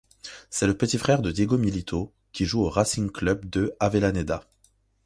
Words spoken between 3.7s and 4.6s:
Avellaneda.